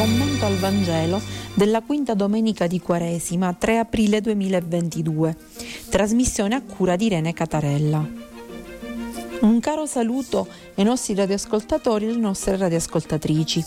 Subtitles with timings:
[0.00, 1.20] commento al Vangelo
[1.52, 5.36] della quinta domenica di Quaresima, 3 aprile 2022.
[5.90, 8.08] Trasmissione a cura di Irene Catarella.
[9.40, 13.62] Un caro saluto ai nostri radioascoltatori e alle nostre radioascoltatrici.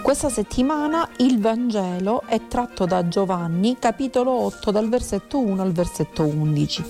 [0.00, 6.24] Questa settimana il Vangelo è tratto da Giovanni, capitolo 8, dal versetto 1 al versetto
[6.24, 6.84] 11.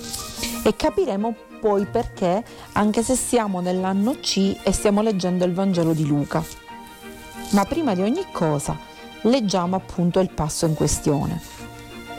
[0.63, 2.45] E capiremo poi perché,
[2.75, 6.69] anche se siamo nell'anno C e stiamo leggendo il Vangelo di Luca.
[7.51, 8.79] Ma prima di ogni cosa,
[9.23, 11.41] leggiamo appunto il passo in questione.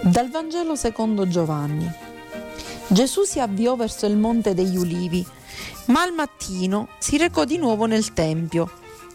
[0.01, 1.89] Dal Vangelo secondo Giovanni.
[2.87, 5.25] Gesù si avviò verso il monte degli ulivi,
[5.85, 8.69] ma al mattino si recò di nuovo nel tempio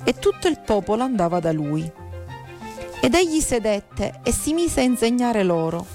[0.05, 1.91] e tutto il popolo andava da lui.
[3.01, 5.87] Ed egli sedette e si mise a insegnare loro.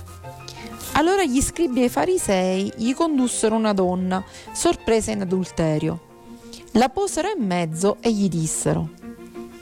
[0.94, 6.10] Allora gli scribi e i farisei gli condussero una donna, sorpresa in adulterio.
[6.74, 8.90] La posero in mezzo e gli dissero,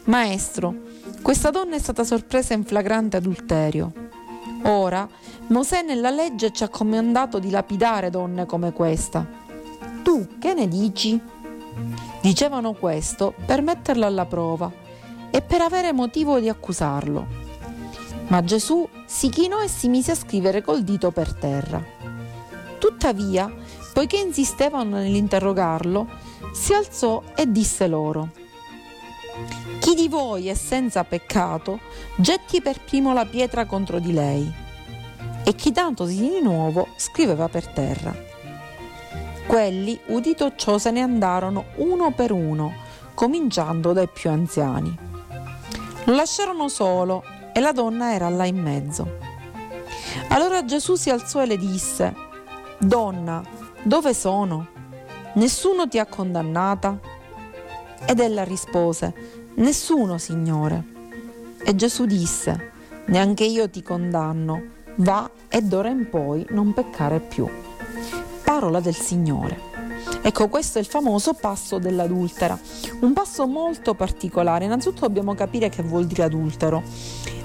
[0.09, 0.73] Maestro,
[1.21, 3.91] questa donna è stata sorpresa in flagrante adulterio.
[4.63, 5.07] Ora,
[5.49, 9.23] Mosè nella legge ci ha comandato di lapidare donne come questa.
[10.01, 11.21] Tu che ne dici?
[12.23, 14.71] Dicevano questo per metterlo alla prova
[15.29, 17.27] e per avere motivo di accusarlo.
[18.29, 21.83] Ma Gesù si chinò e si mise a scrivere col dito per terra.
[22.79, 23.47] Tuttavia,
[23.93, 26.07] poiché insistevano nell'interrogarlo,
[26.51, 28.38] si alzò e disse loro,
[29.79, 31.79] Chi di voi è senza peccato,
[32.15, 34.51] getti per primo la pietra contro di lei.
[35.43, 38.13] E chitandosi di nuovo, scriveva per terra.
[39.47, 42.73] Quelli, udito ciò, se ne andarono uno per uno,
[43.15, 44.95] cominciando dai più anziani.
[46.05, 49.17] Lo lasciarono solo e la donna era là in mezzo.
[50.29, 52.13] Allora Gesù si alzò e le disse,
[52.77, 53.41] Donna,
[53.81, 54.67] dove sono?
[55.33, 57.08] Nessuno ti ha condannata?
[58.05, 59.13] Ed ella rispose,
[59.55, 60.83] Nessuno, Signore.
[61.63, 62.71] E Gesù disse,
[63.05, 64.61] Neanche io ti condanno,
[64.97, 67.47] va e d'ora in poi non peccare più
[68.49, 69.59] parola del Signore.
[70.23, 72.57] Ecco, questo è il famoso passo dell'adultera,
[73.01, 74.65] un passo molto particolare.
[74.65, 76.81] Innanzitutto dobbiamo capire che vuol dire adultero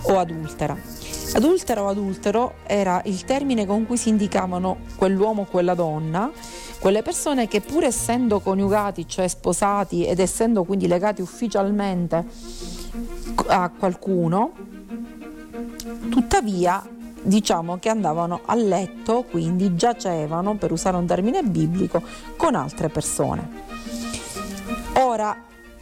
[0.03, 0.75] o adultera.
[1.35, 6.31] Adultera o adultero era il termine con cui si indicavano quell'uomo o quella donna,
[6.79, 12.25] quelle persone che pur essendo coniugati, cioè sposati ed essendo quindi legati ufficialmente
[13.49, 14.53] a qualcuno,
[16.09, 16.87] tuttavia
[17.21, 22.01] diciamo che andavano a letto, quindi giacevano, per usare un termine biblico,
[22.37, 23.63] con altre persone.
[24.99, 25.37] Ora,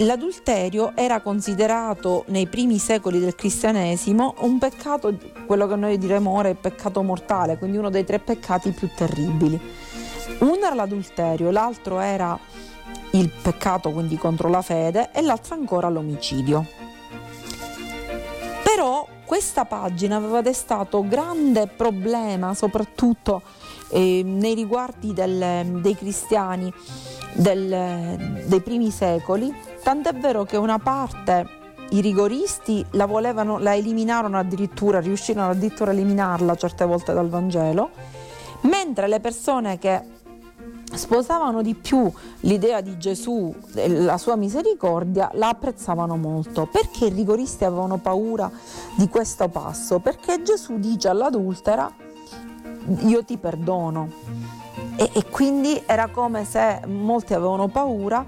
[0.05, 6.49] l'adulterio era considerato nei primi secoli del cristianesimo un peccato, quello che noi diremo ora
[6.49, 9.61] è peccato mortale, quindi uno dei tre peccati più terribili.
[10.39, 12.39] Uno era l'adulterio, l'altro era
[13.13, 16.67] il peccato quindi contro la fede e l'altro ancora l'omicidio.
[18.63, 23.43] Però questa pagina aveva destato grande problema soprattutto
[23.91, 26.73] eh, nei riguardi del, dei cristiani
[27.35, 29.53] del, dei primi secoli,
[29.83, 31.61] tant'è vero che una parte
[31.91, 37.91] i rigoristi la volevano, la eliminarono addirittura, riuscirono addirittura a eliminarla certe volte dal Vangelo,
[38.63, 40.21] mentre le persone che
[40.95, 42.11] sposavano di più
[42.41, 46.67] l'idea di Gesù e la sua misericordia, la apprezzavano molto.
[46.71, 48.51] Perché i rigoristi avevano paura
[48.97, 49.99] di questo passo?
[49.99, 51.91] Perché Gesù dice all'adultera
[53.01, 54.11] io ti perdono.
[54.97, 58.25] E, e quindi era come se molti avevano paura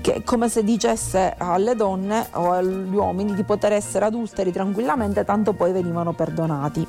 [0.00, 5.52] che come se dicesse alle donne o agli uomini di poter essere adulteri tranquillamente, tanto
[5.52, 6.86] poi venivano perdonati.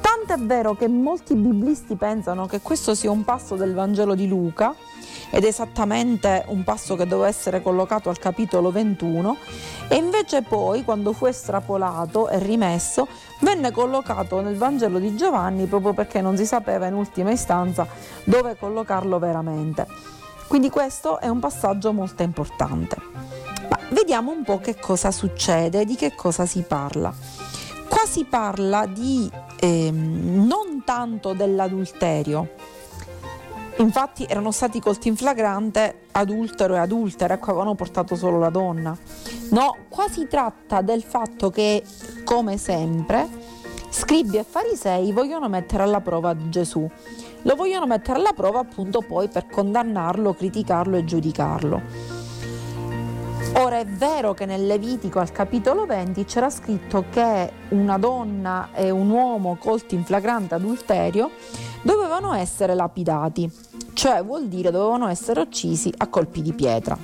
[0.00, 4.26] Tanto è vero che molti biblisti pensano che questo sia un passo del Vangelo di
[4.28, 4.74] Luca
[5.30, 9.36] ed esattamente un passo che doveva essere collocato al capitolo 21
[9.88, 13.06] e invece poi quando fu estrapolato e rimesso
[13.40, 17.86] venne collocato nel Vangelo di Giovanni proprio perché non si sapeva in ultima istanza
[18.24, 19.86] dove collocarlo veramente.
[20.46, 22.96] Quindi questo è un passaggio molto importante.
[23.68, 27.12] Ma vediamo un po' che cosa succede, di che cosa si parla.
[27.88, 32.50] Qua si parla di eh, non tanto dell'adulterio,
[33.78, 38.96] infatti erano stati colti in flagrante adultero e adultera, ecco avevano portato solo la donna.
[39.50, 41.82] No, qua si tratta del fatto che,
[42.24, 43.28] come sempre,
[43.88, 46.88] scribi e farisei vogliono mettere alla prova Gesù.
[47.42, 51.82] Lo vogliono mettere alla prova appunto poi per condannarlo, criticarlo e giudicarlo.
[53.58, 58.90] Ora è vero che nel Levitico al capitolo 20 c'era scritto che una donna e
[58.90, 61.30] un uomo colti in flagrante adulterio
[61.80, 63.50] dovevano essere lapidati,
[63.96, 66.98] cioè vuol dire dovevano essere uccisi a colpi di pietra.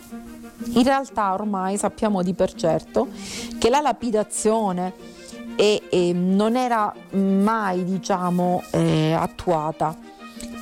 [0.75, 3.09] In realtà ormai sappiamo di per certo
[3.59, 4.93] che la lapidazione
[5.57, 9.97] e, e non era mai diciamo, eh, attuata,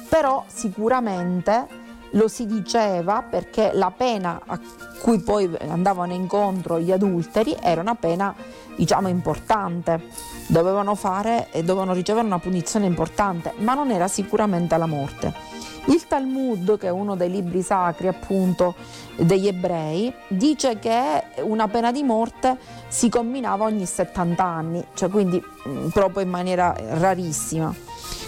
[0.09, 1.67] però sicuramente
[2.13, 4.59] lo si diceva perché la pena a
[5.03, 8.33] cui poi andavano incontro gli adulteri era una pena
[8.77, 10.01] diciamo importante,
[10.47, 15.50] dovevano, fare, dovevano ricevere una punizione importante, ma non era sicuramente la morte.
[15.87, 18.75] Il Talmud, che è uno dei libri sacri appunto
[19.17, 25.43] degli ebrei, dice che una pena di morte si combinava ogni 70 anni, cioè quindi
[25.69, 27.75] mm, proprio in maniera rarissima.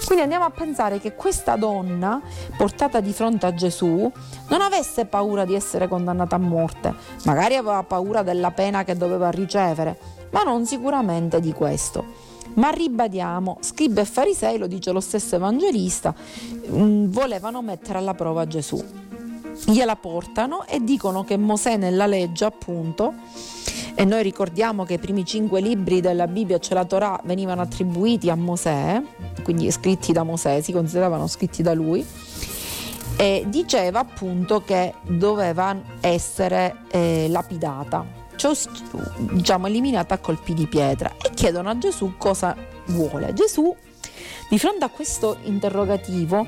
[0.04, 2.20] Quindi andiamo a pensare che questa donna,
[2.56, 4.10] portata di fronte a Gesù,
[4.48, 6.92] non avesse paura di essere condannata a morte,
[7.24, 9.98] magari aveva paura della pena che doveva ricevere,
[10.30, 12.30] ma non sicuramente di questo.
[12.54, 16.14] Ma ribadiamo, scribi e farisei, lo dice lo stesso evangelista,
[16.70, 18.82] mm, volevano mettere alla prova Gesù.
[19.66, 23.14] Gliela portano e dicono che Mosè nella legge, appunto,
[23.94, 28.28] e noi ricordiamo che i primi cinque libri della Bibbia, cioè la Torah, venivano attribuiti
[28.30, 29.02] a Mosè,
[29.42, 32.04] quindi scritti da Mosè, si consideravano scritti da lui,
[33.16, 38.20] e diceva appunto che doveva essere eh, lapidata
[39.18, 42.56] diciamo, eliminata a colpi di pietra e chiedono a Gesù cosa
[42.86, 43.32] vuole.
[43.32, 43.74] Gesù,
[44.48, 46.46] di fronte a questo interrogativo,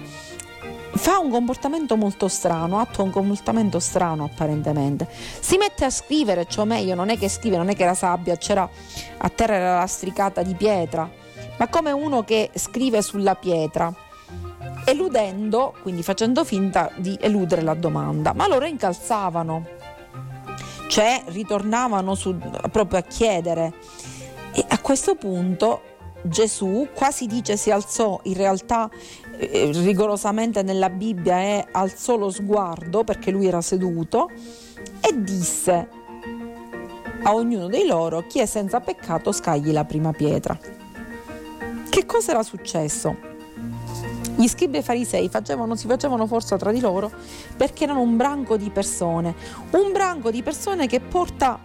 [0.97, 5.09] fa un comportamento molto strano, attua un comportamento strano apparentemente.
[5.11, 8.37] Si mette a scrivere, cioè meglio, non è che scrive, non è che era sabbia,
[8.37, 8.69] c'era
[9.19, 11.11] a terra era lastricata di pietra,
[11.59, 13.93] ma come uno che scrive sulla pietra,
[14.85, 18.33] eludendo, quindi facendo finta di eludere la domanda.
[18.33, 19.67] Ma loro incalzavano
[20.95, 22.37] cioè ritornavano su,
[22.71, 23.73] proprio a chiedere.
[24.53, 25.81] E a questo punto
[26.23, 28.89] Gesù quasi dice si alzò, in realtà
[29.37, 34.31] eh, rigorosamente nella Bibbia è alzò lo sguardo perché lui era seduto
[35.01, 35.89] e disse
[37.25, 40.57] a ognuno di loro chi è senza peccato scagli la prima pietra.
[41.89, 43.34] Che cosa era successo?
[44.37, 47.11] Gli scribi e farisei facevano, si facevano forza tra di loro
[47.57, 49.35] perché erano un branco di persone,
[49.71, 51.59] un branco di persone che porta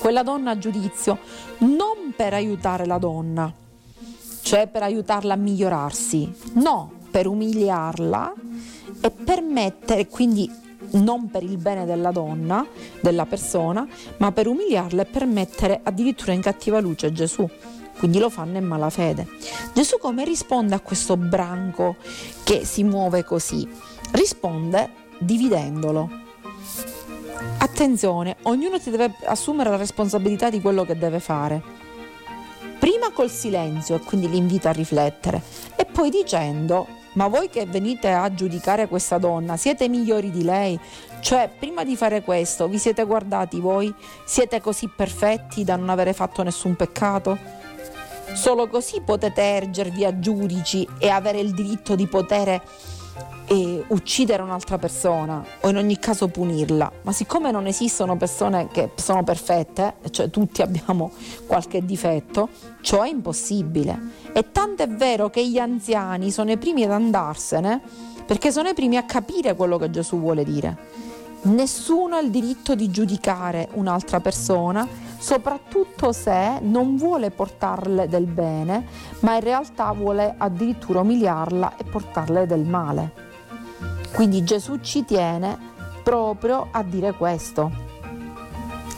[0.00, 1.18] quella donna a giudizio
[1.58, 3.52] non per aiutare la donna,
[4.42, 8.32] cioè per aiutarla a migliorarsi, no, per umiliarla
[9.00, 10.50] e permettere, quindi
[10.92, 12.64] non per il bene della donna,
[13.00, 13.86] della persona,
[14.18, 17.48] ma per umiliarla e per mettere addirittura in cattiva luce Gesù
[17.98, 19.26] quindi lo fanno in malafede.
[19.74, 21.96] Gesù come risponde a questo branco
[22.44, 23.68] che si muove così?
[24.12, 26.26] Risponde dividendolo.
[27.58, 31.62] Attenzione, ognuno ti deve assumere la responsabilità di quello che deve fare.
[32.78, 35.42] Prima col silenzio e quindi l'invito a riflettere
[35.76, 36.86] e poi dicendo
[37.18, 40.78] ma voi che venite a giudicare questa donna siete migliori di lei?
[41.20, 43.92] Cioè, prima di fare questo, vi siete guardati voi?
[44.24, 47.57] Siete così perfetti da non avere fatto nessun peccato?
[48.38, 52.62] Solo così potete ergervi a giudici e avere il diritto di poter
[53.88, 56.92] uccidere un'altra persona o in ogni caso punirla.
[57.02, 61.10] Ma siccome non esistono persone che sono perfette, cioè tutti abbiamo
[61.48, 62.48] qualche difetto,
[62.80, 63.98] ciò è impossibile.
[64.32, 67.80] E tanto è vero che gli anziani sono i primi ad andarsene
[68.24, 71.07] perché sono i primi a capire quello che Gesù vuole dire.
[71.42, 78.86] Nessuno ha il diritto di giudicare un'altra persona soprattutto se non vuole portarle del bene,
[79.20, 83.26] ma in realtà vuole addirittura umiliarla e portarle del male.
[84.12, 85.58] Quindi Gesù ci tiene
[86.02, 87.70] proprio a dire questo.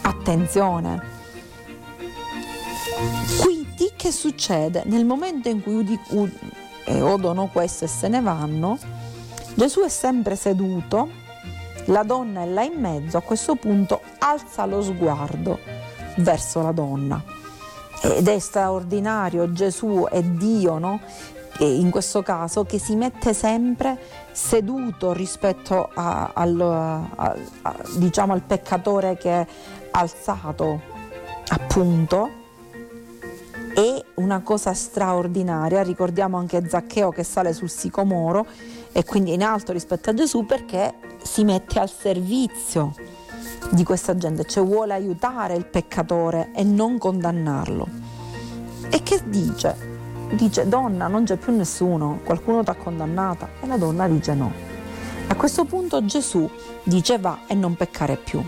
[0.03, 1.19] Attenzione.
[3.41, 4.83] Quindi che succede?
[4.87, 6.31] Nel momento in cui udi, ud,
[6.85, 8.79] eh, odono questo e se ne vanno,
[9.55, 11.09] Gesù è sempre seduto,
[11.91, 15.59] la donna è là in mezzo, a questo punto alza lo sguardo
[16.19, 17.23] verso la donna.
[18.03, 21.01] Ed è straordinario Gesù è Dio, no?
[21.59, 23.99] In questo caso che si mette sempre
[24.33, 29.47] seduto rispetto a, al, a, a, diciamo, al peccatore che è
[29.91, 30.81] alzato
[31.49, 32.40] appunto
[33.81, 38.47] è una cosa straordinaria ricordiamo anche Zaccheo che sale sul sicomoro
[38.93, 42.93] e quindi in alto rispetto a Gesù perché si mette al servizio
[43.71, 47.89] di questa gente, cioè vuole aiutare il peccatore e non condannarlo.
[48.91, 49.89] E che dice?
[50.33, 54.70] Dice donna non c'è più nessuno, qualcuno ti ha condannata e la donna dice no.
[55.31, 56.51] A questo punto Gesù
[56.83, 58.45] dice va e non peccare più.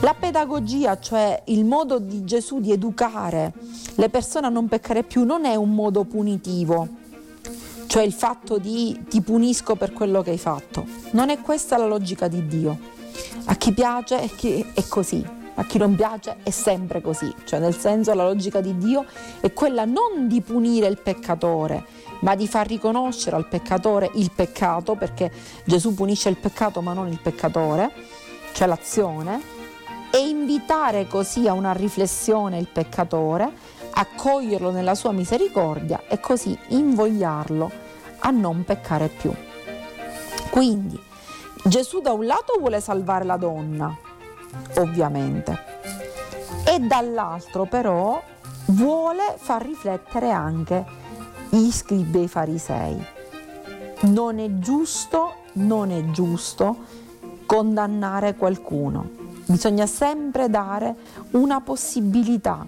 [0.00, 3.52] La pedagogia, cioè il modo di Gesù di educare
[3.94, 6.88] le persone a non peccare più, non è un modo punitivo,
[7.86, 10.84] cioè il fatto di ti punisco per quello che hai fatto.
[11.12, 12.76] Non è questa la logica di Dio.
[13.44, 17.60] A chi piace è, chi è così, a chi non piace è sempre così, cioè
[17.60, 19.04] nel senso la logica di Dio
[19.40, 21.84] è quella non di punire il peccatore,
[22.20, 25.30] ma di far riconoscere al peccatore il peccato, perché
[25.64, 27.92] Gesù punisce il peccato ma non il peccatore,
[28.52, 29.54] cioè l'azione,
[30.10, 33.50] e invitare così a una riflessione il peccatore,
[33.90, 37.70] accoglierlo nella sua misericordia e così invogliarlo
[38.20, 39.32] a non peccare più.
[40.50, 40.98] Quindi
[41.64, 43.94] Gesù da un lato vuole salvare la donna,
[44.76, 45.64] ovviamente,
[46.64, 48.22] e dall'altro però
[48.66, 50.84] vuole far riflettere anche
[51.56, 53.04] gli scribi e i farisei.
[54.02, 56.76] Non è giusto, non è giusto
[57.46, 59.08] condannare qualcuno.
[59.46, 60.94] Bisogna sempre dare
[61.32, 62.66] una possibilità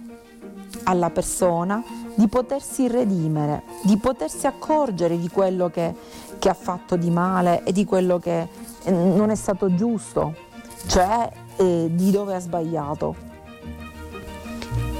[0.84, 1.82] alla persona
[2.14, 5.94] di potersi redimere, di potersi accorgere di quello che,
[6.38, 8.48] che ha fatto di male e di quello che
[8.84, 10.34] eh, non è stato giusto,
[10.86, 13.26] cioè eh, di dove ha sbagliato.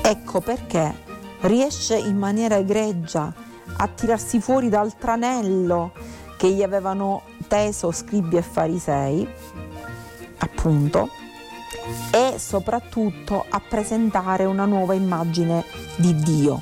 [0.03, 1.07] Ecco perché
[1.41, 3.33] riesce in maniera egregia
[3.81, 5.93] a tirarsi fuori dal tranello
[6.37, 9.29] che gli avevano teso scribi e farisei,
[10.39, 11.09] appunto,
[12.13, 15.65] e soprattutto a presentare una nuova immagine
[15.97, 16.61] di Dio,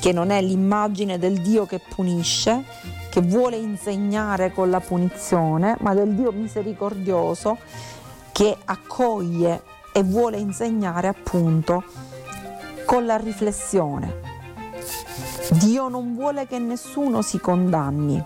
[0.00, 2.64] che non è l'immagine del Dio che punisce,
[3.10, 7.58] che vuole insegnare con la punizione, ma del Dio misericordioso
[8.32, 11.82] che accoglie e vuole insegnare appunto
[12.86, 14.29] con la riflessione.
[15.52, 18.22] Dio non vuole che nessuno si condanni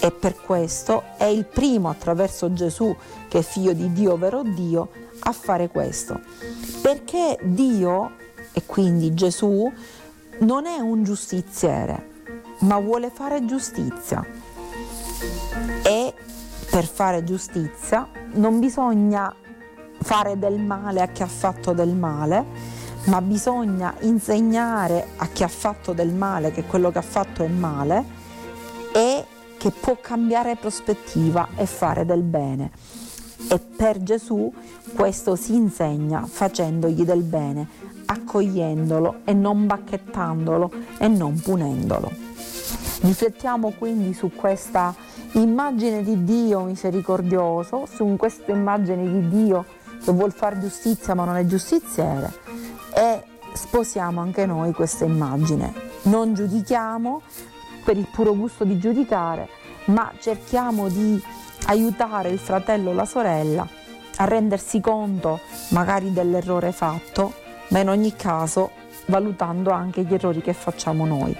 [0.00, 2.94] e per questo è il primo attraverso Gesù,
[3.28, 4.90] che è figlio di Dio, vero Dio,
[5.20, 6.20] a fare questo.
[6.82, 8.12] Perché Dio,
[8.52, 9.70] e quindi Gesù,
[10.40, 12.10] non è un giustiziere,
[12.60, 14.24] ma vuole fare giustizia.
[15.82, 16.14] E
[16.70, 19.34] per fare giustizia non bisogna
[20.02, 22.44] fare del male a chi ha fatto del male,
[23.06, 27.48] ma bisogna insegnare a chi ha fatto del male che quello che ha fatto è
[27.48, 28.04] male
[28.92, 29.24] e
[29.56, 32.70] che può cambiare prospettiva e fare del bene.
[33.48, 34.52] E per Gesù
[34.94, 37.68] questo si insegna facendogli del bene,
[38.06, 42.10] accogliendolo e non bacchettandolo e non punendolo.
[43.02, 44.94] Riflettiamo quindi su questa
[45.32, 49.64] immagine di Dio misericordioso, su questa immagine di Dio
[50.02, 52.45] che vuol fare giustizia ma non è giustiziere
[52.96, 53.22] e
[53.52, 55.70] sposiamo anche noi questa immagine.
[56.04, 57.20] Non giudichiamo
[57.84, 59.50] per il puro gusto di giudicare,
[59.86, 61.22] ma cerchiamo di
[61.66, 63.68] aiutare il fratello o la sorella
[64.16, 67.34] a rendersi conto magari dell'errore fatto,
[67.68, 68.70] ma in ogni caso
[69.06, 71.36] valutando anche gli errori che facciamo noi.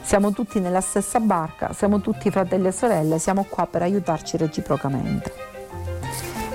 [0.00, 5.32] Siamo tutti nella stessa barca, siamo tutti fratelli e sorelle, siamo qua per aiutarci reciprocamente.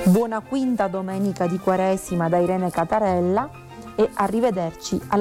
[0.06, 3.64] Buona quinta domenica di Quaresima da Irene Catarella
[3.96, 5.14] e arrivederci alla